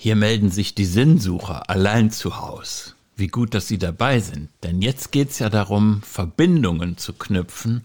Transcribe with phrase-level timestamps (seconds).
[0.00, 2.94] Hier melden sich die Sinnsucher allein zu Haus.
[3.16, 7.84] Wie gut, dass Sie dabei sind, denn jetzt geht's ja darum, Verbindungen zu knüpfen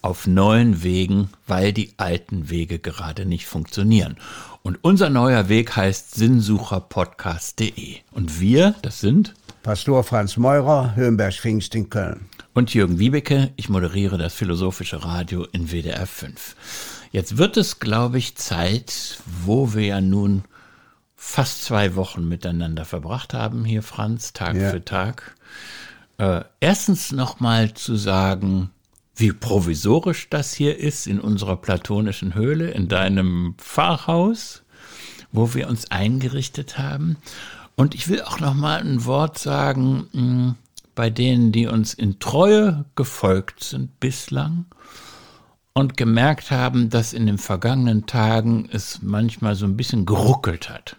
[0.00, 4.18] auf neuen Wegen, weil die alten Wege gerade nicht funktionieren.
[4.62, 7.96] Und unser neuer Weg heißt sinnsucherpodcast.de.
[8.12, 9.34] Und wir, das sind
[9.64, 12.26] Pastor Franz Meurer, Höhenberg-Pfingst in Köln.
[12.54, 16.54] Und Jürgen Wiebeke, ich moderiere das Philosophische Radio in WDR 5.
[17.10, 20.44] Jetzt wird es, glaube ich, Zeit, wo wir ja nun
[21.20, 24.70] fast zwei Wochen miteinander verbracht haben hier, Franz, Tag ja.
[24.70, 25.34] für Tag.
[26.16, 28.70] Äh, erstens nochmal zu sagen,
[29.16, 34.62] wie provisorisch das hier ist in unserer platonischen Höhle, in deinem Pfarrhaus,
[35.32, 37.16] wo wir uns eingerichtet haben.
[37.74, 40.54] Und ich will auch nochmal ein Wort sagen mh, hm,
[40.94, 44.66] bei denen, die uns in Treue gefolgt sind bislang
[45.72, 50.96] und gemerkt haben, dass in den vergangenen Tagen es manchmal so ein bisschen geruckelt hat.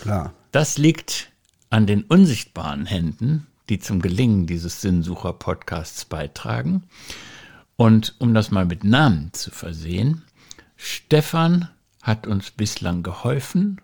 [0.00, 0.32] Klar.
[0.52, 1.30] Das liegt
[1.68, 6.84] an den unsichtbaren Händen, die zum Gelingen dieses Sinnsucher-Podcasts beitragen.
[7.76, 10.24] Und um das mal mit Namen zu versehen,
[10.76, 11.68] Stefan
[12.02, 13.80] hat uns bislang geholfen,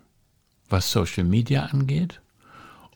[0.69, 2.21] was Social Media angeht.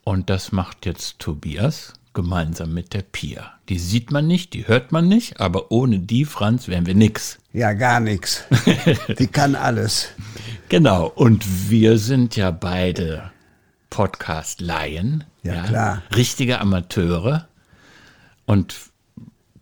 [0.04, 3.52] Und das macht jetzt Tobias gemeinsam mit der Pia.
[3.68, 7.38] Die sieht man nicht, die hört man nicht, aber ohne die, Franz, wären wir nix.
[7.54, 8.44] Ja, gar nix.
[9.18, 10.08] die kann alles.
[10.70, 13.30] Genau, und wir sind ja beide
[13.90, 15.24] Podcast-Laien.
[15.42, 16.02] Ja, ja, klar.
[16.16, 17.46] Richtige Amateure.
[18.46, 18.74] Und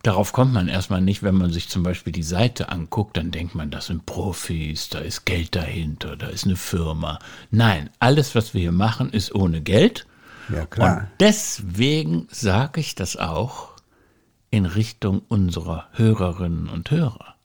[0.03, 3.57] darauf kommt man erstmal nicht, wenn man sich zum Beispiel die Seite anguckt, dann denkt
[3.57, 7.19] man, das sind Profis, da ist Geld dahinter, da ist eine Firma.
[7.51, 10.07] Nein, alles, was wir hier machen, ist ohne Geld.
[10.53, 10.99] Ja, klar.
[10.99, 13.71] Und deswegen sage ich das auch
[14.51, 17.37] in Richtung unserer Hörerinnen und Hörer.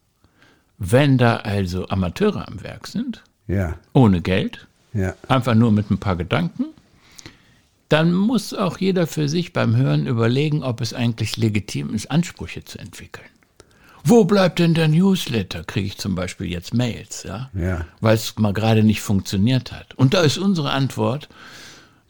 [0.78, 3.78] Wenn da also Amateure am Werk sind, ja.
[3.94, 5.14] ohne Geld, ja.
[5.28, 6.66] einfach nur mit ein paar Gedanken,
[7.90, 12.66] dann muss auch jeder für sich beim Hören überlegen, ob es eigentlich legitim ist, Ansprüche
[12.66, 13.28] zu entwickeln.
[14.04, 15.64] Wo bleibt denn der Newsletter?
[15.64, 17.50] Kriege ich zum Beispiel jetzt Mails, ja?
[17.54, 17.86] ja.
[18.02, 19.96] Weil es mal gerade nicht funktioniert hat.
[19.96, 21.28] Und da ist unsere Antwort,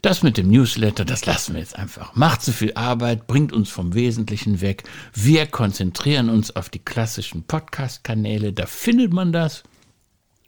[0.06, 2.14] das mit dem Newsletter, das lassen wir jetzt einfach.
[2.14, 4.84] Macht zu viel Arbeit, bringt uns vom Wesentlichen weg.
[5.14, 9.64] Wir konzentrieren uns auf die klassischen Podcast-Kanäle, da findet man das.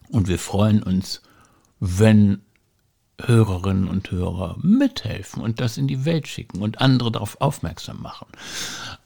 [0.10, 1.24] Und wir freuen uns,
[1.80, 2.42] wenn
[3.20, 8.28] Hörerinnen und Hörer mithelfen und das in die Welt schicken und andere darauf aufmerksam machen.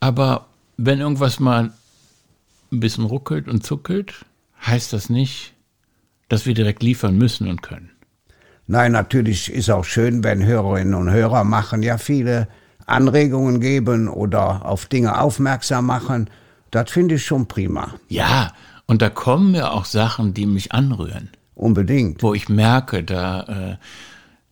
[0.02, 1.72] Aber wenn irgendwas mal
[2.74, 4.26] ein bisschen ruckelt und zuckelt,
[4.66, 5.54] heißt das nicht,
[6.28, 7.90] dass wir direkt liefern müssen und können.
[8.72, 12.48] Nein, natürlich ist auch schön, wenn Hörerinnen und Hörer machen ja viele
[12.86, 16.30] Anregungen geben oder auf Dinge aufmerksam machen.
[16.72, 17.96] Das finde ich schon prima.
[18.08, 18.54] Ja,
[18.86, 21.32] und da kommen ja auch Sachen, die mich anrühren.
[21.54, 22.24] Unbedingt.
[22.24, 23.78] Wo ich merke, da, äh,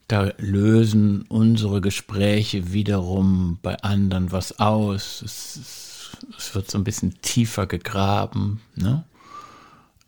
[0.09, 5.21] da lösen unsere Gespräche wiederum bei anderen was aus.
[5.23, 8.59] Es, es, es wird so ein bisschen tiefer gegraben.
[8.75, 9.05] Ne?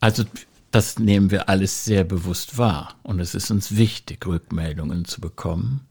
[0.02, 0.26] Also
[0.72, 5.82] das nehmen wir alles sehr bewusst wahr und es ist uns wichtig, Rückmeldungen zu bekommen.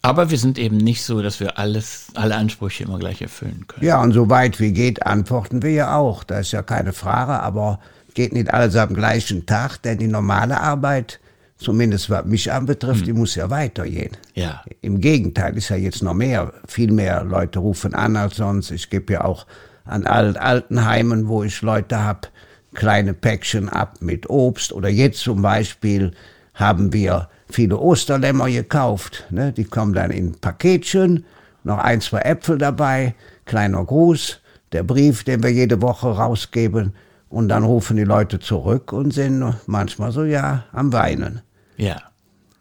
[0.00, 3.84] Aber wir sind eben nicht so, dass wir alles, alle Ansprüche immer gleich erfüllen können.
[3.84, 6.22] Ja, und so weit wie geht, antworten wir ja auch.
[6.22, 7.80] Da ist ja keine Frage, aber
[8.14, 11.18] geht nicht alles am gleichen Tag, denn die normale Arbeit,
[11.56, 13.06] zumindest was mich anbetrifft, hm.
[13.06, 14.16] die muss ja weitergehen.
[14.34, 14.62] Ja.
[14.82, 18.70] Im Gegenteil ist ja jetzt noch mehr, viel mehr Leute rufen an als sonst.
[18.70, 19.46] Ich gebe ja auch
[19.84, 22.28] an Altenheimen, wo ich Leute habe,
[22.74, 24.72] kleine Päckchen ab mit Obst.
[24.72, 26.12] Oder jetzt zum Beispiel
[26.54, 29.24] haben wir viele Osterlämmer gekauft.
[29.30, 29.52] Ne?
[29.52, 31.24] Die kommen dann in Paketchen,
[31.64, 33.14] noch ein, zwei Äpfel dabei,
[33.44, 34.40] kleiner Gruß,
[34.72, 36.94] der Brief, den wir jede Woche rausgeben.
[37.28, 41.42] Und dann rufen die Leute zurück und sind manchmal so, ja, am Weinen.
[41.76, 41.96] Ja.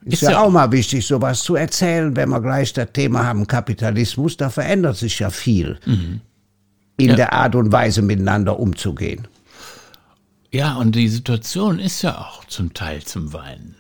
[0.04, 3.48] Ist, ist ja, auch mal wichtig, sowas zu erzählen, wenn wir gleich das Thema haben,
[3.48, 6.22] Kapitalismus, da verändert sich ja viel mhm.
[6.98, 7.16] in ja.
[7.16, 9.28] der Art und Weise miteinander umzugehen.
[10.52, 13.76] Ja, und die Situation ist ja auch zum Teil zum Weinen.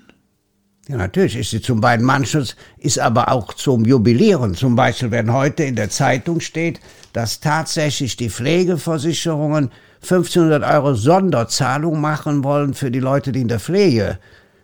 [0.90, 2.04] Ja, natürlich ist sie zum Weinen.
[2.04, 4.54] Manches ist aber auch zum Jubilieren.
[4.56, 6.80] Zum Beispiel, wenn heute in der Zeitung steht,
[7.14, 9.72] dass tatsächlich die Pflegeversicherungen
[10.02, 14.20] 1500 Euro Sonderzahlung machen wollen für die Leute, die in der Pflege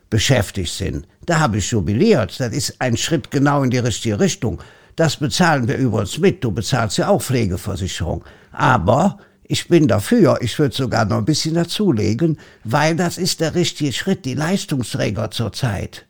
[0.10, 1.08] beschäftigt sind.
[1.26, 2.40] Da habe ich jubiliert.
[2.40, 4.62] Das ist ein Schritt genau in die richtige Richtung.
[4.96, 6.44] Das bezahlen wir übrigens mit.
[6.44, 8.24] Du bezahlst ja auch Pflegeversicherung.
[8.52, 9.18] Aber
[9.54, 13.94] ich bin dafür, ich würde sogar noch ein bisschen dazulegen, weil das ist der richtige
[13.94, 14.26] Schritt.
[14.26, 16.06] Die Leistungsträger zurzeit,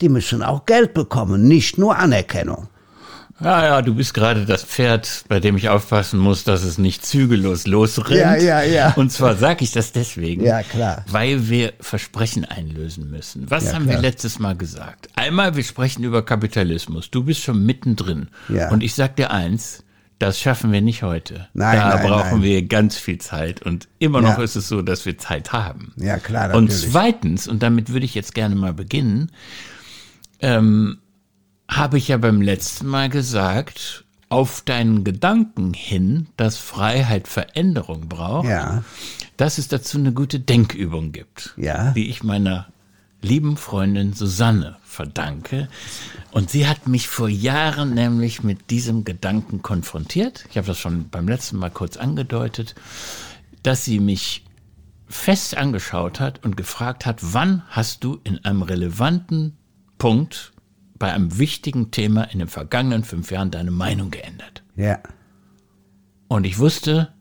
[0.00, 2.68] die müssen auch Geld bekommen, nicht nur Anerkennung.
[3.42, 7.06] Ja, ja, du bist gerade das Pferd, bei dem ich aufpassen muss, dass es nicht
[7.06, 8.20] zügellos losrennt.
[8.20, 8.92] Ja, ja, ja.
[8.96, 11.06] Und zwar sage ich das deswegen, Ja, klar.
[11.08, 13.50] weil wir Versprechen einlösen müssen.
[13.50, 14.02] Was Ja, haben wir klar.
[14.02, 15.08] letztes Mal gesagt?
[15.16, 17.10] Einmal, wir sprechen über Kapitalismus.
[17.10, 18.28] Du bist schon mittendrin.
[18.50, 18.70] Ja.
[18.70, 19.84] Und ich sag dir eins,
[20.20, 21.48] das schaffen wir nicht heute.
[21.54, 22.42] Nein, da nein, brauchen nein.
[22.42, 23.62] wir ganz viel Zeit.
[23.62, 24.44] Und immer noch Ja.
[24.44, 25.92] ist es so, dass wir Zeit haben.
[25.96, 26.92] Ja, klar, Und natürlich.
[26.92, 29.32] zweitens, und damit würde ich jetzt gerne mal beginnen,
[30.40, 30.98] ähm,
[31.68, 38.48] habe ich ja beim letzten Mal gesagt, auf deinen Gedanken hin, dass Freiheit Veränderung braucht,
[38.48, 38.84] Ja.
[39.36, 41.90] dass es dazu eine gute Denkübung gibt, Ja.
[41.92, 42.68] die ich meiner
[43.22, 45.68] lieben Freundin Susanne verdanke.
[46.32, 50.44] Und sie hat mich vor Jahren nämlich mit diesem Gedanken konfrontiert.
[50.50, 52.74] Ich habe das schon beim letzten Mal kurz angedeutet,
[53.62, 54.44] dass sie mich
[55.08, 59.56] fest angeschaut hat und gefragt hat, wann hast du in einem relevanten
[59.98, 60.52] Punkt
[60.98, 64.62] bei einem wichtigen Thema in den vergangenen fünf Jahren deine Meinung geändert?
[64.76, 65.00] Ja.
[66.28, 67.12] Und ich wusste,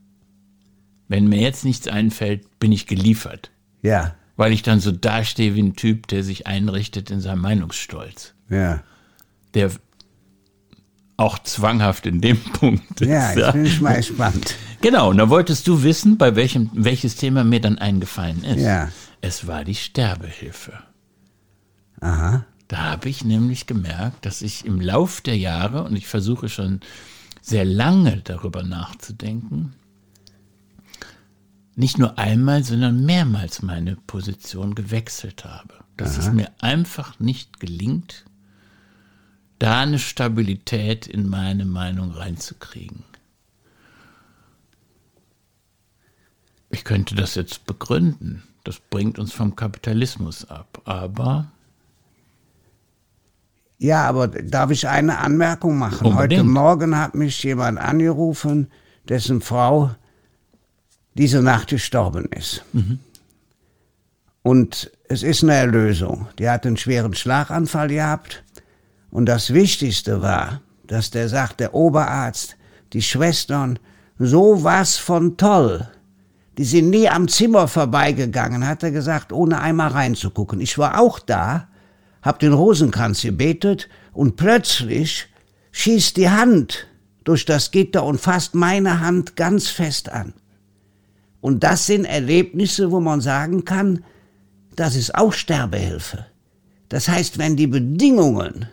[1.07, 3.49] wenn mir jetzt nichts einfällt, bin ich geliefert.
[3.81, 4.15] Ja.
[4.39, 8.36] Weil ich dann so dastehe wie ein Typ, der sich einrichtet in seinem Meinungsstolz.
[8.50, 8.81] Ja.
[9.53, 9.69] Der
[11.18, 13.09] auch zwanghaft in dem Punkt ist.
[13.09, 14.56] Ja, jetzt bin ich mal gespannt.
[14.80, 18.62] Genau, und da wolltest du wissen, bei welchem, welches Thema mir dann eingefallen ist.
[18.62, 18.89] Ja.
[19.19, 20.71] Es war die Sterbehilfe.
[22.00, 22.45] Aha.
[22.69, 26.80] Da habe ich nämlich gemerkt, dass ich im Lauf der Jahre, und ich versuche schon
[27.42, 29.74] sehr lange darüber nachzudenken,
[31.79, 35.75] nicht nur einmal, sondern mehrmals meine Position gewechselt habe.
[35.95, 38.25] Dass es mir einfach nicht gelingt,
[39.59, 43.05] da eine Stabilität in meine Meinung reinzukriegen.
[46.69, 48.43] Ich könnte das jetzt begründen.
[48.65, 50.81] Das bringt uns vom Kapitalismus ab.
[50.83, 51.49] Aber
[53.77, 56.07] Ja, aber darf ich eine Anmerkung machen?
[56.07, 56.41] Unbedingt.
[56.41, 58.69] Heute Morgen hat mich jemand angerufen,
[59.07, 59.91] dessen Frau
[61.13, 62.63] diese Nacht gestorben ist.
[64.41, 66.27] Und es ist eine Erlösung.
[66.38, 68.44] Die hat einen schweren Schlaganfall gehabt.
[69.11, 72.56] Und das Wichtigste war, dass der sagt, der Oberarzt,
[72.94, 73.79] die Schwestern,
[74.17, 75.88] so was von toll.
[76.57, 80.59] Die sind nie am Zimmer vorbeigegangen, hat er gesagt, ohne einmal reinzugucken.
[80.59, 81.67] Ich war auch da,
[82.21, 85.27] hab den Rosenkranz gebetet und plötzlich
[85.71, 86.88] schießt die Hand
[87.23, 90.33] durch das Gitter und fasst meine Hand ganz fest an.
[91.41, 94.03] Und das sind Erlebnisse, wo man sagen kann,
[94.75, 96.25] das ist auch Sterbehilfe.
[96.89, 98.68] Das heißt, wenn die Bedingungen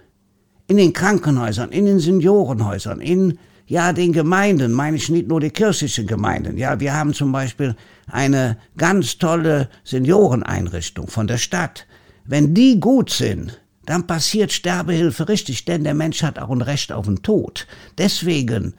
[0.69, 5.51] in den Krankenhäusern, in den Seniorenhäusern, in ja den Gemeinden, meine ich nicht nur die
[5.51, 6.57] kirchlichen Gemeinden.
[6.57, 7.77] Ja, wir haben zum Beispiel
[8.11, 11.87] eine ganz tolle Senioreneinrichtung von der Stadt.
[12.25, 16.93] Wenn die gut sind, dann passiert Sterbehilfe richtig, denn der Mensch hat auch ein Recht
[16.93, 17.67] auf den Tod.
[17.99, 18.75] Deswegen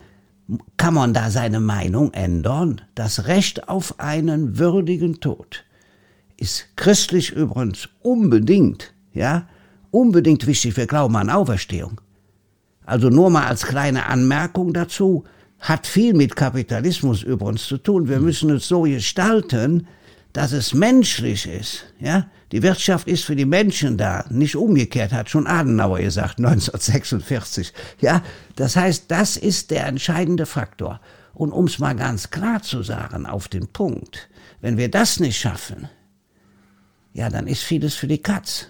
[0.77, 2.81] kann man da seine Meinung ändern.
[2.95, 5.65] Das Recht auf einen würdigen Tod
[6.37, 9.47] ist christlich übrigens unbedingt, ja,
[9.91, 10.77] unbedingt wichtig.
[10.77, 11.99] Wir glauben an Auferstehung.
[12.85, 15.25] Also nur mal als kleine Anmerkung dazu,
[15.59, 18.07] hat viel mit Kapitalismus übrigens zu tun.
[18.07, 19.87] Wir müssen es so gestalten,
[20.37, 21.85] dass es menschlich ist.
[21.99, 22.29] Ja?
[22.51, 27.73] Die Wirtschaft ist für die Menschen da, nicht umgekehrt, hat schon Adenauer gesagt, 1946.
[28.01, 28.21] Ja?
[28.55, 31.01] Das heißt, das ist der entscheidende Faktor.
[31.33, 34.29] Und um es mal ganz klar zu sagen, auf den Punkt,
[34.61, 35.89] wenn wir das nicht schaffen,
[37.13, 38.67] ja, dann ist vieles für die Katz.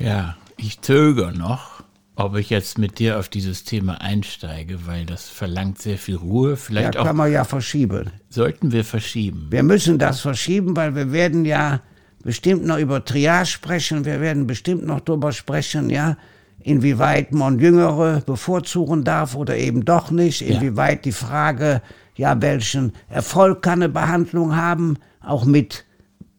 [0.00, 1.73] Ja, ich zögere noch,
[2.16, 6.50] ob ich jetzt mit dir auf dieses Thema einsteige, weil das verlangt sehr viel Ruhe.
[6.50, 8.10] Ja, Vielleicht kann auch man ja verschieben.
[8.28, 9.48] sollten wir verschieben.
[9.50, 11.80] Wir müssen das verschieben, weil wir werden ja
[12.22, 14.04] bestimmt noch über Triage sprechen.
[14.04, 16.16] Wir werden bestimmt noch darüber sprechen, ja,
[16.60, 20.40] inwieweit man Jüngere bevorzugen darf oder eben doch nicht.
[20.42, 21.82] Inwieweit die Frage,
[22.16, 25.84] ja, welchen Erfolg kann eine Behandlung haben, auch mit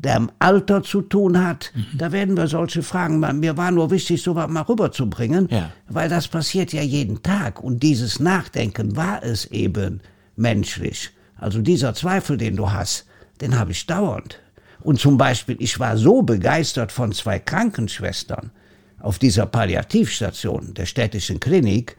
[0.06, 1.72] dem Alter zu tun hat.
[1.98, 3.40] Da werden wir solche Fragen machen.
[3.40, 5.72] Mir war nur wichtig, sowas mal rüberzubringen, Ja.
[5.90, 7.62] weil das passiert ja jeden Tag.
[7.62, 10.02] Und dieses Nachdenken war es eben
[10.36, 11.12] menschlich.
[11.38, 13.06] Also dieser Zweifel, den du hast,
[13.42, 14.40] den habe ich dauernd.
[14.82, 18.52] Und zum Beispiel, ich war so begeistert von zwei Krankenschwestern
[19.00, 21.98] auf dieser Palliativstation der städtischen Klinik,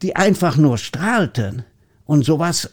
[0.00, 1.64] die einfach nur strahlten.
[2.04, 2.70] Und sowas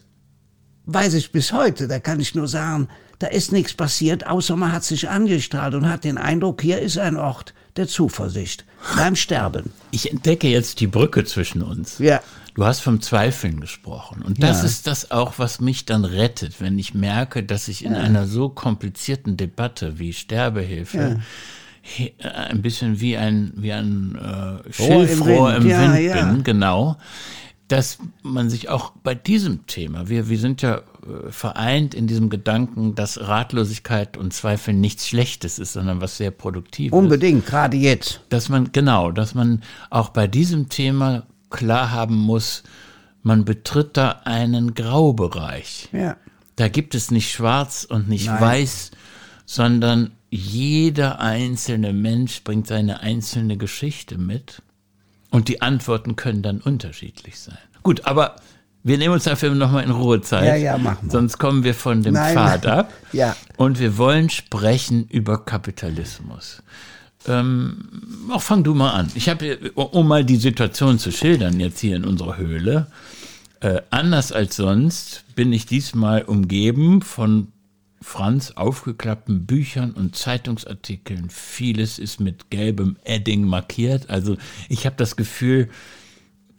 [0.86, 1.88] weiß ich bis heute.
[1.88, 2.88] Da kann ich nur sagen,
[3.20, 6.98] da ist nichts passiert, außer man hat sich angestrahlt und hat den Eindruck, hier ist
[6.98, 9.72] ein Ort der Zuversicht beim Sterben.
[9.92, 12.00] Ich entdecke jetzt die Brücke zwischen uns.
[12.00, 12.22] Ja.
[12.56, 14.22] Du hast vom Zweifeln gesprochen.
[14.22, 14.66] Und das Ja.
[14.66, 18.50] ist das auch, was mich dann rettet, wenn ich merke, dass ich in einer so
[18.50, 21.20] komplizierten Debatte wie Sterbehilfe
[22.50, 26.98] ein bisschen wie ein, wie ein äh, Schilfrohr im Wind, im Wind ja, bin, genau,
[27.68, 30.82] dass man sich auch bei diesem Thema, wir, wir sind ja äh,
[31.30, 36.98] vereint in diesem Gedanken, dass Ratlosigkeit und Zweifel nichts Schlechtes ist, sondern was sehr Produktives.
[36.98, 38.22] Unbedingt, gerade jetzt.
[38.30, 42.64] Dass man, genau, dass man auch bei diesem Thema klar haben muss,
[43.24, 45.90] man betritt da einen Graubereich.
[45.92, 46.18] Ja.
[46.56, 48.42] Da gibt es nicht schwarz und nicht Nein.
[48.42, 48.92] weiß,
[49.46, 54.62] sondern jeder einzelne Mensch bringt seine einzelne Geschichte mit
[55.32, 57.58] und die Antworten können dann unterschiedlich sein.
[57.82, 58.36] Gut, aber
[58.90, 60.46] wir nehmen uns dafür nochmal in Ruhe Zeit.
[60.46, 61.12] Ja, ja, machen wir.
[61.12, 62.92] Sonst kommen wir von dem Nein, Pfad ab.
[63.14, 63.36] Ja.
[63.56, 66.64] Und wir wollen sprechen über Kapitalismus.
[67.28, 67.78] Ähm,
[68.32, 69.12] auch fang du mal an.
[69.14, 72.88] Ich habe, um mal die Situation zu schildern, jetzt hier in unserer Höhle.
[73.60, 77.50] Äh, anders als sonst bin ich diesmal umgeben von
[78.02, 81.30] Franz aufgeklappten Büchern und Zeitungsartikeln.
[81.30, 84.10] Vieles ist mit gelbem Edding markiert.
[84.10, 84.36] Also
[84.68, 85.70] ich habe das Gefühl,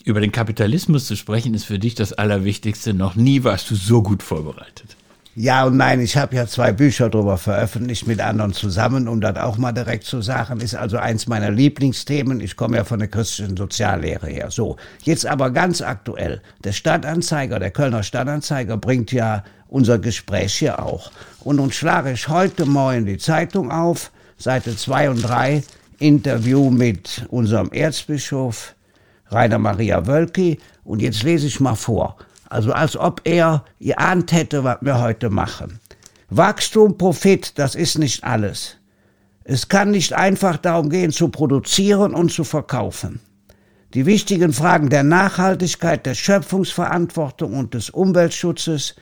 [0.04, 2.94] über den Kapitalismus zu sprechen, ist für dich das Allerwichtigste.
[2.94, 4.96] Noch nie warst du so gut vorbereitet.
[5.36, 9.36] Ja und nein, ich habe ja zwei Bücher darüber veröffentlicht mit anderen zusammen, um das
[9.36, 10.60] auch mal direkt zu sagen.
[10.60, 12.40] Ist also eins meiner Lieblingsthemen.
[12.40, 14.50] Ich komme ja von der christlichen Soziallehre her.
[14.50, 16.42] So, jetzt aber ganz aktuell.
[16.64, 21.12] Der Stadtanzeiger, der Kölner Stadtanzeiger bringt ja unser Gespräch hier auch.
[21.44, 25.62] Und nun schlage ich heute Morgen die Zeitung auf, Seite 2 und 3,
[26.00, 28.74] Interview mit unserem Erzbischof
[29.30, 30.58] Rainer Maria Wölki.
[30.84, 32.16] Und jetzt lese ich mal vor.
[32.48, 35.80] Also als ob er geahnt hätte, was wir heute machen.
[36.28, 38.76] Wachstum, Profit, das ist nicht alles.
[39.44, 43.20] Es kann nicht einfach darum gehen, zu produzieren und zu verkaufen.
[43.94, 48.94] Die wichtigen Fragen der Nachhaltigkeit, der Schöpfungsverantwortung und des Umweltschutzes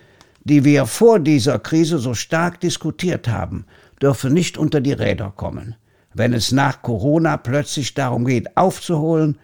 [0.48, 3.66] die wir vor dieser Krise so stark diskutiert haben,
[4.00, 5.76] dürfen nicht unter die Räder kommen.
[6.14, 9.38] Wenn es nach Corona plötzlich darum geht, aufzuholen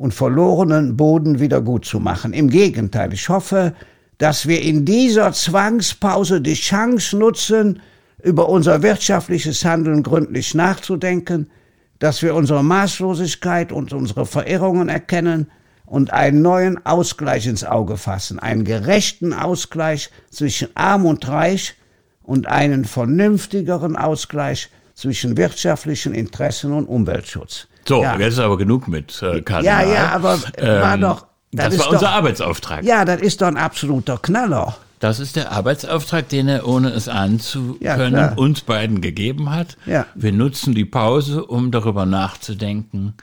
[0.00, 2.32] und verlorenen Boden wieder gut zu machen.
[2.32, 3.74] Im Gegenteil, ich hoffe,
[4.16, 7.82] dass wir in dieser Zwangspause die Chance nutzen,
[8.22, 11.50] über unser wirtschaftliches Handeln gründlich nachzudenken,
[11.98, 15.50] dass wir unsere Maßlosigkeit und unsere Verirrungen erkennen
[15.84, 21.74] und einen neuen Ausgleich ins Auge fassen, einen gerechten Ausgleich zwischen Arm und Reich
[22.22, 27.68] und einen vernünftigeren Ausgleich zwischen wirtschaftlichen Interessen und Umweltschutz.
[27.86, 28.18] So, ja.
[28.18, 29.86] jetzt ist aber genug mit äh, Kardinal.
[29.86, 31.26] Ja, ja, aber ähm, war doch.
[31.52, 32.84] Das, das war unser Arbeitsauftrag.
[32.84, 34.76] Ja, das ist doch ein absoluter Knaller.
[35.00, 39.78] Das ist der Arbeitsauftrag, den er, ohne es anzukönnen, ja, uns beiden gegeben hat.
[39.86, 40.06] Ja.
[40.14, 43.14] Wir nutzen die Pause, um darüber nachzudenken,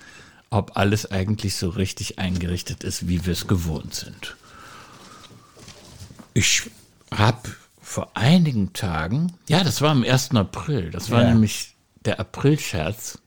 [0.50, 4.36] ob alles eigentlich so richtig eingerichtet ist, wie wir es gewohnt sind.
[6.34, 6.64] Ich
[7.16, 7.50] habe
[7.80, 10.32] vor einigen Tagen, ja, das war am 1.
[10.32, 11.30] April, das war ja.
[11.30, 13.20] nämlich der Aprilscherz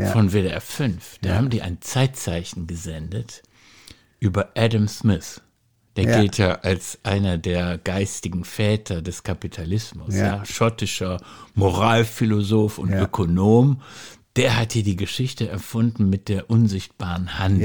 [0.00, 0.12] ja.
[0.12, 1.18] von WDR 5.
[1.22, 1.34] Da ja.
[1.36, 3.42] haben die ein Zeitzeichen gesendet
[4.18, 5.40] über Adam Smith.
[5.96, 6.20] Der ja.
[6.20, 10.44] gilt ja als einer der geistigen Väter des Kapitalismus, ja.
[10.44, 11.20] schottischer
[11.54, 13.82] Moralphilosoph und Ökonom,
[14.36, 17.62] der hat hier die Geschichte erfunden mit der unsichtbaren Hand.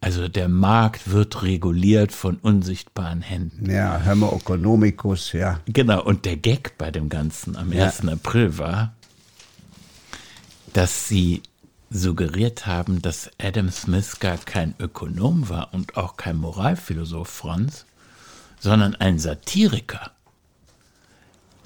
[0.00, 3.68] Also der Markt wird reguliert von unsichtbaren Händen.
[3.68, 5.60] Ja, Homo economicus, ja.
[5.66, 7.86] Genau, und der Gag bei dem Ganzen am ja.
[7.86, 8.06] 1.
[8.06, 8.94] April war,
[10.72, 11.42] dass sie
[11.90, 17.86] suggeriert haben, dass Adam Smith gar kein Ökonom war und auch kein Moralphilosoph, Franz,
[18.60, 20.12] sondern ein Satiriker.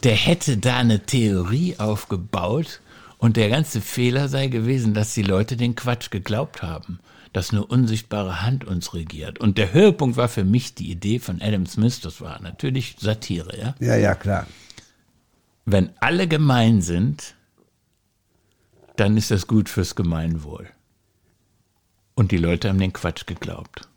[0.03, 2.81] Der hätte da eine Theorie aufgebaut,
[3.23, 6.99] und der ganze Fehler sei gewesen, dass die Leute den Quatsch geglaubt haben,
[7.33, 9.39] dass eine unsichtbare Hand uns regiert.
[9.39, 13.57] Und der Höhepunkt war für mich die Idee von Adam Smith, das war natürlich Satire,
[13.57, 13.77] ja?
[13.79, 14.49] Ja, ja, klar.
[15.67, 17.37] Wenn alle gemein sind,
[18.97, 20.69] dann ist das gut fürs Gemeinwohl.
[22.15, 23.89] Und die Leute haben den Quatsch geglaubt.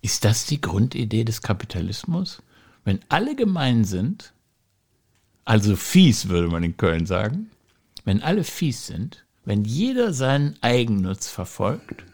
[0.00, 2.42] Ist das die Grundidee des Kapitalismus?
[2.84, 4.32] Wenn alle gemein sind,
[5.44, 7.50] also fies würde man in Köln sagen,
[8.04, 12.04] wenn alle fies sind, wenn jeder seinen Eigennutz verfolgt,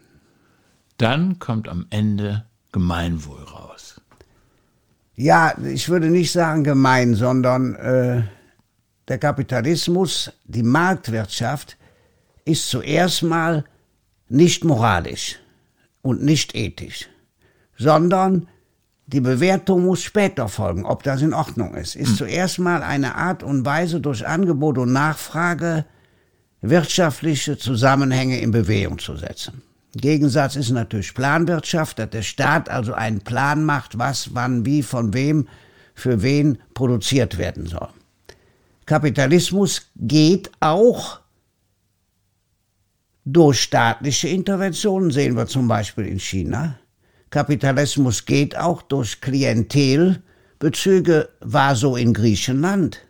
[0.98, 4.00] dann kommt am Ende Gemeinwohl raus.
[5.16, 8.22] Ja, ich würde nicht sagen gemein, sondern äh,
[9.06, 11.76] der Kapitalismus, die Marktwirtschaft
[12.44, 13.64] ist zuerst mal
[14.28, 15.36] nicht moralisch
[16.02, 17.08] und nicht ethisch,
[17.78, 18.48] sondern
[19.06, 21.94] die Bewertung muss später folgen, ob das in Ordnung ist.
[21.94, 22.16] Ist hm.
[22.16, 25.84] zuerst mal eine Art und Weise durch Angebot und Nachfrage
[26.62, 29.62] wirtschaftliche Zusammenhänge in Bewegung zu setzen.
[29.94, 35.12] Gegensatz ist natürlich Planwirtschaft, dass der Staat also einen Plan macht, was, wann, wie, von
[35.12, 35.46] wem,
[35.94, 37.88] für wen produziert werden soll.
[38.86, 41.20] Kapitalismus geht auch
[43.24, 46.78] durch staatliche Interventionen, sehen wir zum Beispiel in China.
[47.30, 53.00] Kapitalismus geht auch durch Klientelbezüge, war so in Griechenland.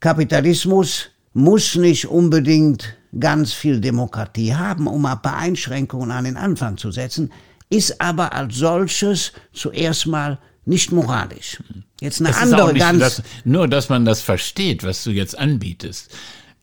[0.00, 6.76] Kapitalismus muss nicht unbedingt ganz viel Demokratie haben, um ein paar Einschränkungen an den Anfang
[6.76, 7.32] zu setzen,
[7.70, 11.62] ist aber als solches zuerst mal nicht moralisch.
[12.00, 13.00] Jetzt eine das andere nicht, ganz.
[13.00, 16.14] Dass, nur, dass man das versteht, was du jetzt anbietest.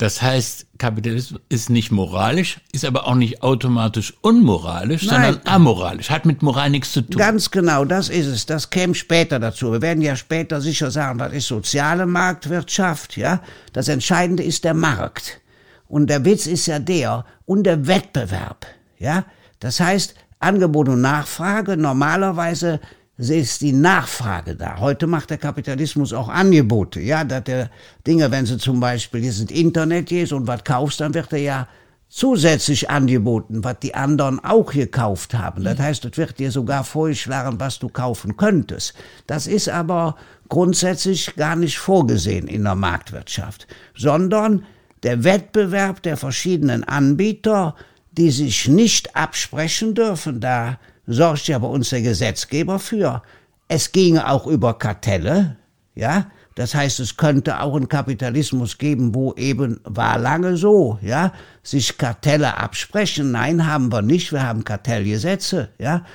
[0.01, 5.35] Das heißt, Kapitalismus ist nicht moralisch, ist aber auch nicht automatisch unmoralisch, Nein.
[5.35, 7.19] sondern amoralisch, hat mit Moral nichts zu tun.
[7.19, 8.47] Ganz genau, das ist es.
[8.47, 9.71] Das käme später dazu.
[9.71, 13.43] Wir werden ja später sicher sagen, was ist soziale Marktwirtschaft, ja?
[13.73, 15.39] Das Entscheidende ist der Markt.
[15.87, 18.65] Und der Witz ist ja der, und der Wettbewerb,
[18.97, 19.25] ja?
[19.59, 22.79] Das heißt, Angebot und Nachfrage normalerweise
[23.29, 24.79] ist die Nachfrage da.
[24.79, 27.69] Heute macht der Kapitalismus auch Angebote, ja, dass der
[28.07, 31.39] Dinge, wenn sie zum Beispiel, hier sind Internet gehst und was kaufst, dann wird er
[31.39, 31.67] ja
[32.11, 35.63] zusätzlich angeboten, was die anderen auch gekauft haben.
[35.63, 38.93] Das heißt, es wird dir sogar vorgeschlagen, was du kaufen könntest.
[39.27, 40.17] Das ist aber
[40.49, 44.65] grundsätzlich gar nicht vorgesehen in der Marktwirtschaft, sondern
[45.03, 47.75] der Wettbewerb der verschiedenen Anbieter,
[48.11, 53.21] die sich nicht absprechen dürfen, da sorgt ja bei uns der Gesetzgeber für.
[53.67, 55.57] Es ginge auch über Kartelle,
[55.95, 56.27] ja.
[56.55, 61.31] Das heißt, es könnte auch einen Kapitalismus geben, wo eben war lange so, ja,
[61.63, 63.31] sich Kartelle absprechen.
[63.31, 64.33] Nein, haben wir nicht.
[64.33, 66.05] Wir haben Kartellgesetze, ja.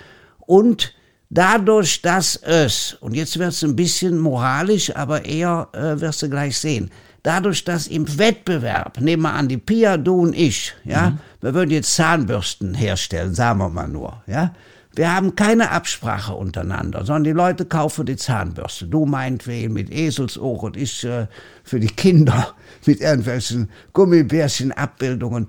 [0.40, 0.92] Und
[1.30, 6.28] dadurch, dass es, und jetzt wird es ein bisschen moralisch, aber eher äh, wirst du
[6.28, 6.90] gleich sehen,
[7.22, 11.18] dadurch, dass im Wettbewerb, nehmen wir an, die Pia, du und ich, ja, mhm.
[11.40, 14.54] wir würden jetzt Zahnbürsten herstellen, sagen wir mal nur, ja,
[14.96, 18.86] wir haben keine Absprache untereinander, sondern die Leute kaufen die Zahnbürste.
[18.86, 21.26] Du meinetwegen mit Eselsohr und ich äh,
[21.62, 22.54] für die Kinder
[22.86, 25.48] mit irgendwelchen Gummibärchen-Abbildungen.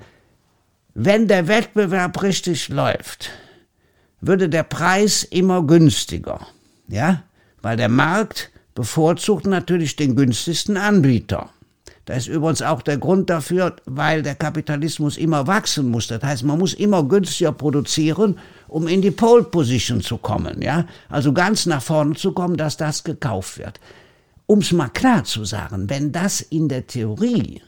[0.94, 3.30] Wenn der Wettbewerb richtig läuft,
[4.20, 6.46] würde der Preis immer günstiger,
[6.90, 7.24] ja,
[7.62, 11.50] weil der Markt bevorzugt natürlich den günstigsten Anbieter.
[12.08, 16.08] Das ist übrigens auch der Grund dafür, weil der Kapitalismus immer wachsen muss.
[16.08, 20.86] Das heißt, man muss immer günstiger produzieren, um in die Pole Position zu kommen, ja?
[21.10, 23.82] Also ganz nach vorne zu kommen, dass das gekauft wird.
[24.46, 27.62] Um es mal klar zu sagen, wenn das in der Theorie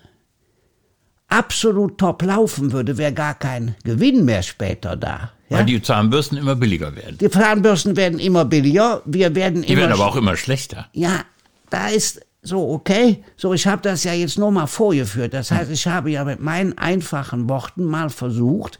[1.27, 5.33] absolut top laufen würde, wäre gar kein Gewinn mehr später da.
[5.49, 5.57] Ja?
[5.57, 7.17] Weil die Zahnbürsten immer billiger werden.
[7.17, 9.75] Die Zahnbürsten werden immer billiger, wir werden die immer.
[9.75, 10.87] Die werden aber auch immer schlechter.
[10.93, 11.25] Ja,
[11.69, 15.33] da ist so, okay, so ich habe das ja jetzt nur mal vorgeführt.
[15.33, 18.79] Das heißt, ich habe ja mit meinen einfachen Worten mal versucht,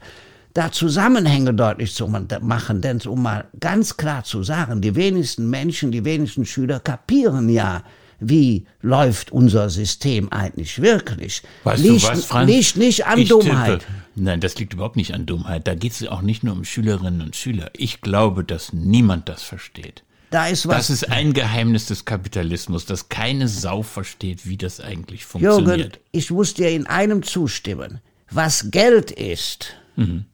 [0.54, 5.92] da Zusammenhänge deutlich zu machen, denn um mal ganz klar zu sagen, die wenigsten Menschen,
[5.92, 7.84] die wenigsten Schüler kapieren ja,
[8.18, 11.42] wie läuft unser System eigentlich wirklich.
[11.64, 12.50] Weißt liegt, du was, Franz?
[12.50, 13.80] Liegt nicht an Dummheit.
[13.80, 13.92] Tippe.
[14.16, 15.66] Nein, das liegt überhaupt nicht an Dummheit.
[15.66, 17.70] Da geht es auch nicht nur um Schülerinnen und Schüler.
[17.74, 20.02] Ich glaube, dass niemand das versteht.
[20.30, 20.76] Da ist was.
[20.76, 25.78] Das ist ein Geheimnis des Kapitalismus, dass keine Sau versteht, wie das eigentlich funktioniert.
[25.78, 28.00] Jürgen, ich muss dir in einem zustimmen.
[28.30, 30.24] Was Geld ist, mhm.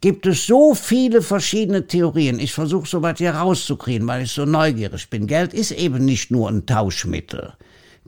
[0.00, 2.38] gibt es so viele verschiedene Theorien.
[2.38, 5.26] Ich versuche so weit hier rauszukriegen, weil ich so neugierig bin.
[5.26, 7.52] Geld ist eben nicht nur ein Tauschmittel.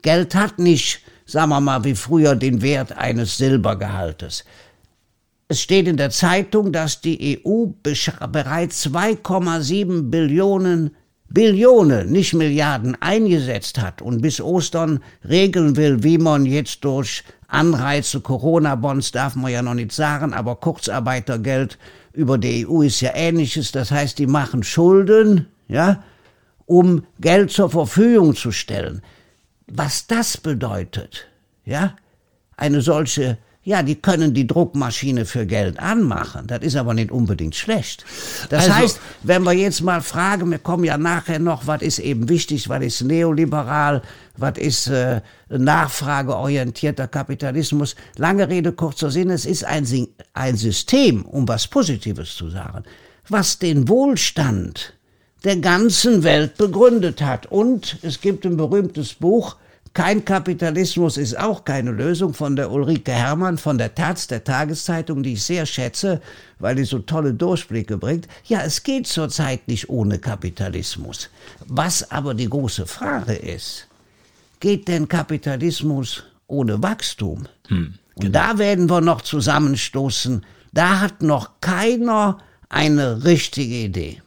[0.01, 4.43] Geld hat nicht, sagen wir mal, wie früher den Wert eines Silbergehaltes.
[5.47, 10.95] Es steht in der Zeitung, dass die EU bereits 2,7 Billionen
[11.33, 18.21] Billionen, nicht Milliarden eingesetzt hat und bis Ostern regeln will, wie man jetzt durch Anreize,
[18.21, 21.77] Corona-Bonds darf man ja noch nicht sagen, aber Kurzarbeitergeld
[22.13, 23.71] über die EU ist ja ähnliches.
[23.71, 26.03] Das heißt, die machen Schulden, ja,
[26.65, 29.01] um Geld zur Verfügung zu stellen.
[29.67, 31.27] Was das bedeutet,
[31.65, 31.95] ja,
[32.57, 36.47] eine solche ja, die können die Druckmaschine für Geld anmachen.
[36.47, 38.03] Das ist aber nicht unbedingt schlecht.
[38.49, 41.99] Das also, heißt, wenn wir jetzt mal fragen, wir kommen ja nachher noch, was ist
[41.99, 44.01] eben wichtig, was ist neoliberal,
[44.35, 47.95] was ist äh, nachfrageorientierter Kapitalismus.
[48.17, 49.85] Lange Rede, kurzer Sinn, es ist ein,
[50.33, 52.83] ein System, um was Positives zu sagen,
[53.29, 54.93] was den Wohlstand
[55.43, 57.45] der ganzen Welt begründet hat.
[57.45, 59.57] Und es gibt ein berühmtes Buch,
[59.93, 65.21] kein Kapitalismus ist auch keine Lösung von der Ulrike Herrmann von der Taz, der Tageszeitung,
[65.21, 66.21] die ich sehr schätze,
[66.59, 68.27] weil die so tolle Durchblicke bringt.
[68.45, 71.29] Ja, es geht zurzeit nicht ohne Kapitalismus.
[71.67, 73.87] Was aber die große Frage ist,
[74.61, 77.47] geht denn Kapitalismus ohne Wachstum?
[77.67, 78.27] Hm, genau.
[78.27, 80.45] Und da werden wir noch zusammenstoßen.
[80.71, 82.37] Da hat noch keiner
[82.69, 84.21] eine richtige Idee.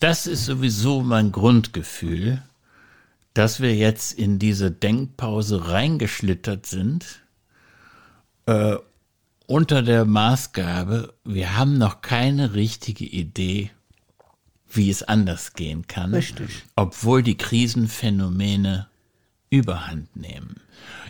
[0.00, 2.42] Das ist sowieso mein Grundgefühl
[3.36, 7.22] dass wir jetzt in diese Denkpause reingeschlittert sind,
[8.46, 8.76] äh,
[9.46, 13.70] unter der Maßgabe, wir haben noch keine richtige Idee,
[14.70, 16.14] wie es anders gehen kann.
[16.14, 16.64] Richtig.
[16.76, 18.88] Obwohl die Krisenphänomene
[19.50, 20.56] überhand nehmen.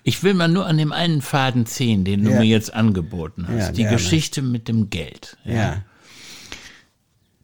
[0.03, 2.41] Ich will mal nur an dem einen Faden ziehen, den du Ja.
[2.41, 3.57] mir jetzt angeboten hast.
[3.59, 3.97] Ja, die gerne.
[3.97, 5.37] Geschichte mit dem Geld.
[5.45, 5.83] Ja.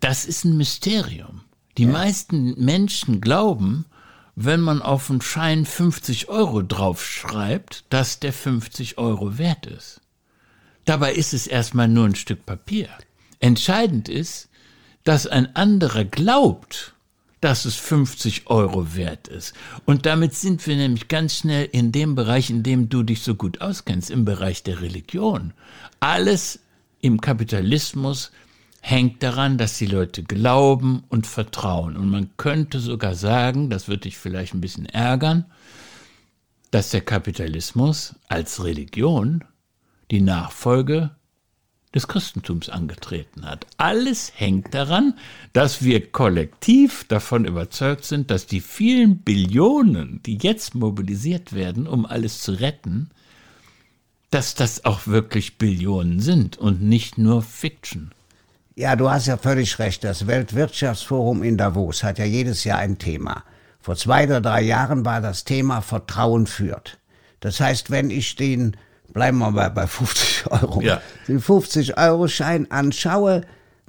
[0.01, 1.43] Das ist ein Mysterium.
[1.79, 3.87] Die meisten Menschen glauben,
[4.35, 10.01] wenn man auf einen Schein 50 Euro draufschreibt, dass der 50 Euro wert ist.
[10.85, 12.89] Dabei ist es erstmal nur ein Stück Papier.
[13.41, 14.49] Entscheidend ist,
[15.05, 16.95] dass ein anderer glaubt,
[17.41, 19.53] dass es 50 Euro wert ist.
[19.85, 23.35] Und damit sind wir nämlich ganz schnell in dem Bereich, in dem du dich so
[23.35, 25.53] gut auskennst, im Bereich der Religion.
[25.99, 26.61] Alles
[27.01, 28.31] im Kapitalismus
[28.85, 31.97] hängt daran, dass die Leute glauben und vertrauen.
[31.97, 35.47] Und man könnte sogar sagen, das wird dich vielleicht ein bisschen ärgern,
[36.73, 39.45] dass der Kapitalismus als Religion
[40.11, 41.13] die Nachfolge
[41.95, 43.67] des Christentums angetreten hat.
[43.77, 45.15] Alles hängt daran,
[45.53, 52.05] dass wir kollektiv davon überzeugt sind, dass die vielen Billionen, die jetzt mobilisiert werden, um
[52.05, 53.11] alles zu retten,
[54.31, 58.11] dass das auch wirklich Billionen sind und nicht nur Fiction.
[58.75, 60.03] Ja, du hast ja völlig recht.
[60.05, 63.45] Das Weltwirtschaftsforum in Davos hat ja jedes Jahr ein Thema.
[63.81, 66.99] Vor zwei oder drei Jahren war das Thema Vertrauen führt.
[67.41, 68.75] Das heißt, wenn ich den,
[69.13, 71.03] bleiben wir mal bei 50 Euro, Ja.
[71.29, 73.43] den 50-Euro-Schein anschaue,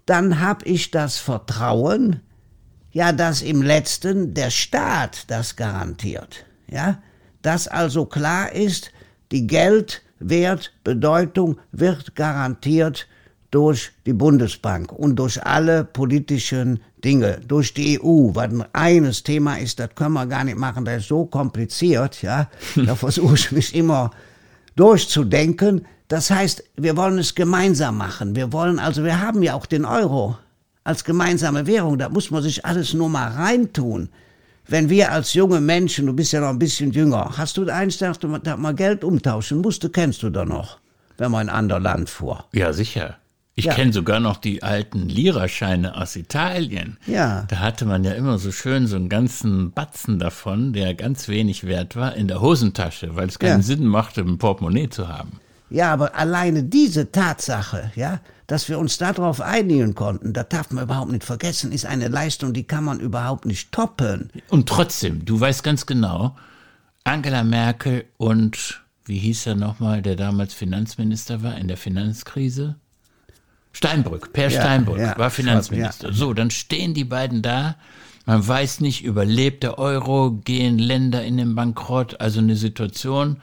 [0.05, 2.19] dann habe ich das Vertrauen,
[2.91, 6.45] ja, dass im letzten der Staat das garantiert.
[6.67, 7.01] Ja,
[7.41, 8.91] dass also klar ist,
[9.31, 13.07] die Geldwertbedeutung wird garantiert
[13.53, 19.57] durch die Bundesbank und durch alle politischen Dinge, durch die EU, was ein eines Thema
[19.57, 22.49] ist, das können wir gar nicht machen, das ist so kompliziert, ja.
[22.75, 24.09] Da versuche ich mich immer
[24.75, 25.85] durchzudenken.
[26.07, 28.35] Das heißt, wir wollen es gemeinsam machen.
[28.35, 30.35] Wir wollen also, wir haben ja auch den Euro
[30.83, 31.99] als gemeinsame Währung.
[31.99, 34.09] Da muss man sich alles nur mal reintun.
[34.65, 37.99] Wenn wir als junge Menschen, du bist ja noch ein bisschen jünger, hast du eins,
[37.99, 40.79] dass du mal Geld umtauschen musste, kennst du da noch,
[41.17, 42.45] wenn man in ein anderes Land fuhr.
[42.53, 43.17] Ja, sicher.
[43.55, 43.73] Ich Ja.
[43.75, 46.97] kenne sogar noch die alten Lirascheine aus Italien.
[47.05, 47.43] Ja.
[47.49, 51.63] Da hatte man ja immer so schön so einen ganzen Batzen davon, der ganz wenig
[51.65, 53.61] wert war, in der Hosentasche, weil es keinen Ja.
[53.61, 55.39] Sinn machte, ein Portemonnaie zu haben.
[55.69, 60.83] Ja, aber alleine diese Tatsache, ja, dass wir uns darauf einigen konnten, das darf man
[60.83, 64.29] überhaupt nicht vergessen, ist eine Leistung, die kann man überhaupt nicht toppen.
[64.49, 66.35] Und trotzdem, du weißt ganz genau,
[67.03, 72.75] Angela Merkel und wie hieß er nochmal, der damals Finanzminister war in der Finanzkrise?
[73.73, 76.09] Steinbrück, Per Ja, Steinbrück ja, war Finanzminister.
[76.09, 76.13] ja.
[76.13, 77.75] So, dann stehen die beiden da.
[78.25, 82.21] Man weiß nicht, überlebt der Euro, gehen Länder in den Bankrott.
[82.21, 83.37] Also eine Situation,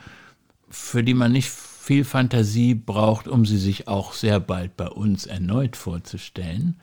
[0.71, 5.27] für die man nicht viel Fantasie braucht, um sie sich auch sehr bald bei uns
[5.27, 6.77] erneut vorzustellen.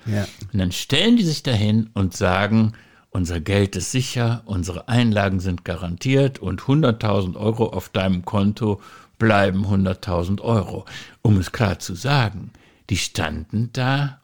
[0.51, 2.73] Und dann stellen die sich dahin und sagen,
[3.10, 8.81] unser Geld ist sicher, unsere Einlagen sind garantiert und 100.000 Euro auf deinem Konto
[9.17, 10.86] bleiben 100.000 Euro.
[11.23, 12.51] Um es klar zu sagen,
[12.89, 14.19] die standen da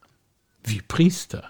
[0.63, 1.43] wie Priester.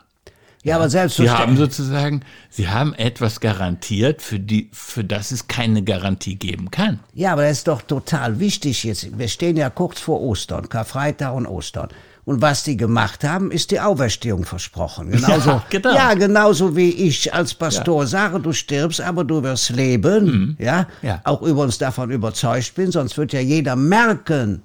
[0.64, 1.60] Ja, aber Sie haben selbstverständlich.
[1.60, 7.02] sozusagen, sie haben etwas garantiert, für, die, für das es keine Garantie geben kann.
[7.14, 9.18] Ja, aber das ist doch total wichtig jetzt.
[9.20, 11.90] Wir stehen ja kurz vor Ostern, Karfreitag und Ostern.
[12.24, 15.12] Und was die gemacht haben, ist die Auferstehung versprochen.
[15.12, 15.94] Genauso, Ja, genau.
[15.94, 20.56] ja, genauso wie ich als Pastor sage, du stirbst, aber du wirst leben.
[20.60, 20.84] Ja?
[20.84, 20.88] Mhm.
[21.08, 21.22] Ja.
[21.26, 24.62] Auch übrigens davon überzeugt bin, sonst wird ja jeder merken,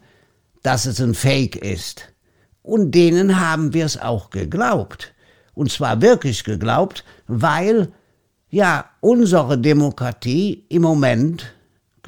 [0.62, 2.04] dass es ein Fake ist.
[2.62, 5.14] Und denen haben wir es auch geglaubt.
[5.54, 7.92] Und zwar wirklich geglaubt, weil
[8.50, 11.52] ja unsere Demokratie im Moment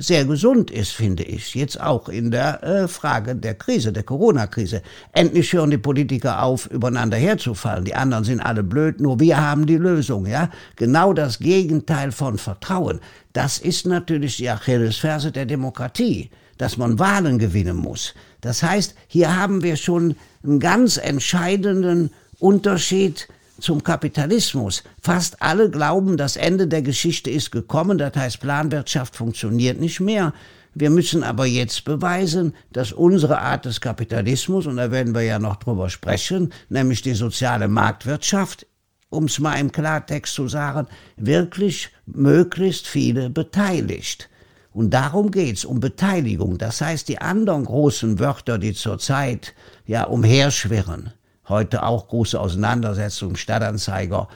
[0.02, 1.54] sehr gesund ist, finde ich.
[1.54, 4.82] Jetzt auch in der äh, Frage der Krise, der Corona-Krise.
[5.12, 7.84] Endlich hören die Politiker auf, übereinander herzufallen.
[7.84, 10.50] Die anderen sind alle blöd, nur wir haben die Lösung, ja.
[10.76, 13.00] Genau das Gegenteil von Vertrauen.
[13.32, 18.14] Das ist natürlich die Achillesferse der Demokratie, dass man Wahlen gewinnen muss.
[18.40, 23.28] Das heißt, hier haben wir schon einen ganz entscheidenden Unterschied
[23.60, 24.82] zum Kapitalismus.
[25.00, 30.32] Fast alle glauben, das Ende der Geschichte ist gekommen, das heißt Planwirtschaft funktioniert nicht mehr.
[30.72, 35.38] Wir müssen aber jetzt beweisen, dass unsere Art des Kapitalismus, und da werden wir ja
[35.38, 38.66] noch drüber sprechen, nämlich die soziale Marktwirtschaft,
[39.10, 44.29] um es mal im Klartext zu sagen, wirklich möglichst viele beteiligt.
[44.72, 46.58] Und darum geht's, um Beteiligung.
[46.58, 49.54] Das heißt, die anderen großen Wörter, die zurzeit
[49.86, 51.12] ja umherschwirren,
[51.48, 54.28] heute auch große Auseinandersetzungen, Stadtanzeiger,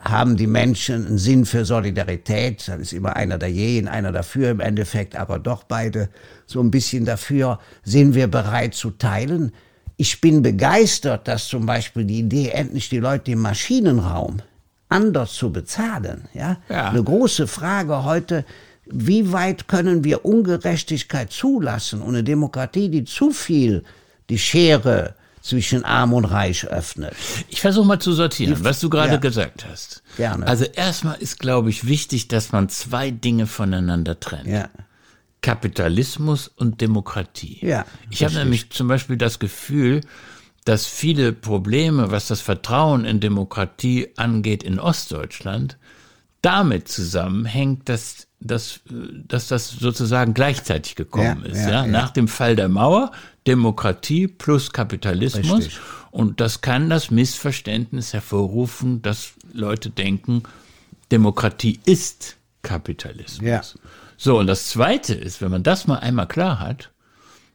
[0.00, 2.66] haben die Menschen einen Sinn für Solidarität.
[2.66, 6.08] Dann ist immer einer dagegen, einer dafür im Endeffekt, aber doch beide
[6.46, 7.60] so ein bisschen dafür.
[7.84, 9.52] Sind wir bereit zu teilen?
[9.96, 14.38] Ich bin begeistert, dass zum Beispiel die Idee, endlich die Leute im Maschinenraum
[14.88, 16.88] anders zu bezahlen, ja, ja.
[16.88, 18.44] eine große Frage heute,
[18.92, 23.84] wie weit können wir Ungerechtigkeit zulassen und eine Demokratie, die zu viel
[24.28, 27.14] die Schere zwischen Arm und Reich öffnet.
[27.48, 30.02] Ich versuche mal zu sortieren, Die, was du gerade ja, gesagt hast.
[30.16, 30.46] Gerne.
[30.46, 34.46] Also erstmal ist, glaube ich, wichtig, dass man zwei Dinge voneinander trennt.
[34.46, 34.68] Ja.
[35.42, 37.58] Kapitalismus und Demokratie.
[37.62, 40.02] Ja, ich habe nämlich zum Beispiel das Gefühl,
[40.66, 45.78] dass viele Probleme, was das Vertrauen in Demokratie angeht in Ostdeutschland,
[46.42, 51.62] damit zusammenhängt, dass, dass, dass das sozusagen gleichzeitig gekommen ja, ist.
[51.62, 53.12] Ja, ja, Nach dem Fall der Mauer
[53.46, 55.58] Demokratie plus Kapitalismus.
[55.66, 55.80] Richtig.
[56.10, 60.42] Und das kann das Missverständnis hervorrufen, dass Leute denken,
[61.12, 63.46] Demokratie ist Kapitalismus.
[63.48, 63.62] Ja.
[64.16, 66.90] So, und das Zweite ist, wenn man das mal einmal klar hat,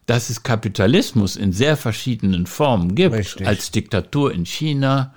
[0.06, 3.46] dass es Kapitalismus in sehr verschiedenen Formen gibt, Richtig.
[3.46, 5.14] als Diktatur in China,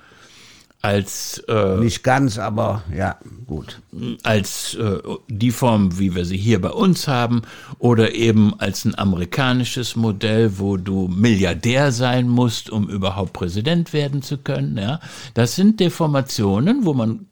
[0.82, 3.82] als äh, nicht ganz, aber ja, gut.
[4.24, 7.42] Als äh, die Form, wie wir sie hier bei uns haben,
[7.80, 14.22] oder eben als ein amerikanisches Modell, wo du Milliardär sein musst, um überhaupt Präsident werden
[14.22, 14.78] zu können.
[14.78, 15.02] Ja,
[15.34, 17.26] das sind Deformationen, wo man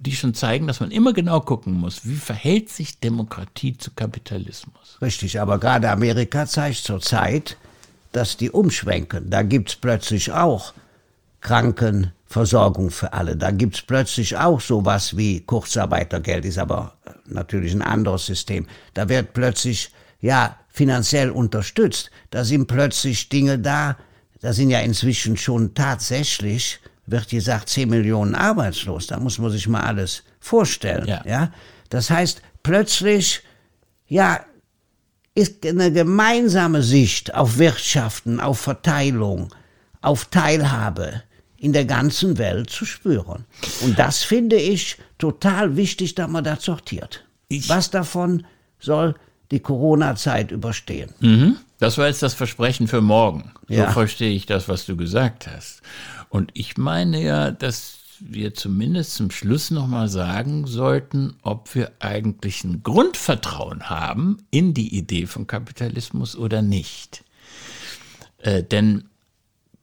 [0.00, 4.98] die schon zeigen, dass man immer genau gucken muss, wie verhält sich Demokratie zu Kapitalismus.
[5.00, 7.56] Richtig, aber gerade Amerika zeigt zurzeit,
[8.10, 9.30] dass die umschwenken.
[9.30, 10.72] Da gibt's plötzlich auch
[11.40, 13.36] Krankenversorgung für alle.
[13.36, 16.94] Da gibt's plötzlich auch sowas wie Kurzarbeitergeld, ist aber
[17.26, 18.66] natürlich ein anderes System.
[18.94, 22.10] Da wird plötzlich, ja, finanziell unterstützt.
[22.30, 23.96] Da sind plötzlich Dinge da,
[24.40, 29.06] da sind ja inzwischen schon tatsächlich, wird gesagt, 10 Millionen arbeitslos.
[29.06, 31.06] Da muss man sich mal alles vorstellen.
[31.06, 31.22] Ja.
[31.26, 31.52] ja?
[31.88, 33.42] Das heißt, plötzlich,
[34.06, 34.40] ja,
[35.34, 39.54] ist eine gemeinsame Sicht auf Wirtschaften, auf Verteilung,
[40.00, 41.22] auf Teilhabe
[41.58, 43.44] in der ganzen Welt zu spüren.
[43.82, 47.24] Und das finde ich total wichtig, dass man das sortiert.
[47.48, 48.46] Ich Was davon
[48.78, 49.14] soll
[49.50, 51.10] die Corona-Zeit überstehen?
[51.20, 51.56] Mhm.
[51.78, 53.52] Das war jetzt das Versprechen für morgen.
[53.68, 53.90] So ja.
[53.90, 55.82] verstehe ich das, was du gesagt hast.
[56.28, 62.64] Und ich meine ja, dass wir zumindest zum Schluss nochmal sagen sollten, ob wir eigentlich
[62.64, 67.24] ein Grundvertrauen haben in die Idee von Kapitalismus oder nicht.
[68.38, 69.04] Äh, denn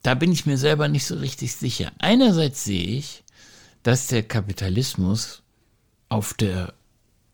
[0.06, 1.92] da bin ich mir selber nicht so richtig sicher.
[1.98, 3.24] Einerseits sehe ich,
[3.82, 5.42] dass der Kapitalismus
[6.10, 6.76] auf der,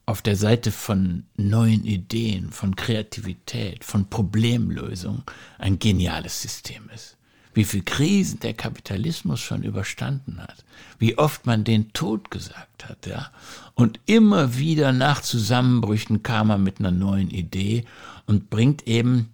[0.06, 5.24] auf der Seite von neuen Ideen, von Kreativität, von Problemlösung
[5.58, 7.18] ein geniales System ist.
[7.54, 10.64] Wie viel Krisen der Kapitalismus schon überstanden hat,
[10.98, 13.32] wie oft man den Tod gesagt hat, ja.
[13.76, 17.84] Und immer wieder nach Zusammenbrüchen kam er mit einer neuen Idee
[18.28, 19.34] und bringt eben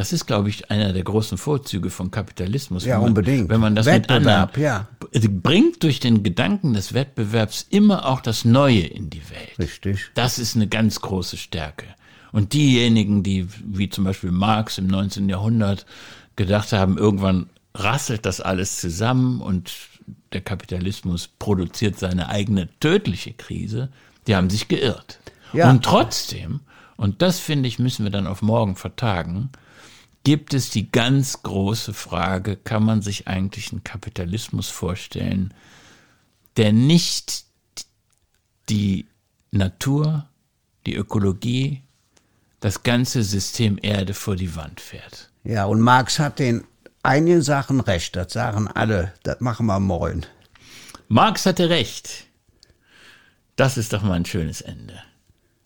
[0.00, 2.86] das ist, glaube ich, einer der großen Vorzüge von Kapitalismus.
[2.86, 3.50] Ja, man, unbedingt.
[3.50, 5.28] Wenn man das Wettbewerb, mit anderen, ja.
[5.42, 9.58] bringt durch den Gedanken des Wettbewerbs immer auch das Neue in die Welt.
[9.58, 10.10] Richtig.
[10.14, 11.84] Das ist eine ganz große Stärke.
[12.32, 15.28] Und diejenigen, die, wie zum Beispiel Marx im 19.
[15.28, 15.84] Jahrhundert,
[16.34, 19.70] gedacht haben, irgendwann rasselt das alles zusammen und
[20.32, 23.90] der Kapitalismus produziert seine eigene tödliche Krise,
[24.26, 25.18] die haben sich geirrt.
[25.52, 25.68] Ja.
[25.68, 26.60] Und trotzdem,
[27.00, 29.48] und das finde ich, müssen wir dann auf morgen vertagen,
[30.22, 35.54] gibt es die ganz große Frage, kann man sich eigentlich einen Kapitalismus vorstellen,
[36.58, 37.46] der nicht
[38.68, 39.06] die
[39.50, 40.28] Natur,
[40.84, 41.80] die Ökologie,
[42.60, 45.30] das ganze System Erde vor die Wand fährt.
[45.42, 46.64] Ja, und Marx hat in
[47.02, 50.26] einigen Sachen recht, das sagen alle, das machen wir morgen.
[51.08, 52.26] Marx hatte recht.
[53.56, 55.02] Das ist doch mal ein schönes Ende.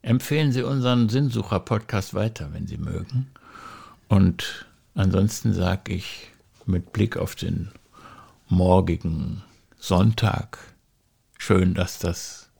[0.04, 3.30] Empfehlen Sie unseren Sinnsucher-Podcast weiter, wenn Sie mögen.
[4.06, 6.28] Und ansonsten sage ich
[6.66, 7.70] mit Blick auf den
[8.46, 9.42] morgigen
[9.78, 10.58] Sonntag,
[11.38, 12.50] schön, dass das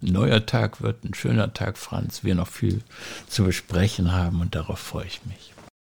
[0.00, 2.82] ein neuer Tag wird, ein schöner Tag, Franz, wir noch viel
[3.26, 5.51] zu besprechen haben und darauf freue ich mich.